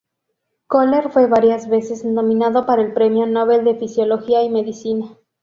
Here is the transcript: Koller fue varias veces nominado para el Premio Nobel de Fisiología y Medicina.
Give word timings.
Koller 0.65 1.11
fue 1.11 1.27
varias 1.27 1.69
veces 1.69 2.03
nominado 2.05 2.65
para 2.65 2.81
el 2.81 2.91
Premio 2.91 3.27
Nobel 3.27 3.63
de 3.63 3.75
Fisiología 3.75 4.41
y 4.43 4.49
Medicina. 4.49 5.15